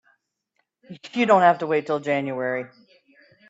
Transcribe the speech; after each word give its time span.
You 1.13 1.27
don't 1.27 1.43
have 1.43 1.59
to 1.59 1.67
wait 1.67 1.85
till 1.85 1.99
January. 1.99 2.65